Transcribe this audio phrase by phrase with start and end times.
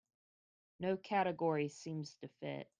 [0.79, 2.67] No category seems to fit.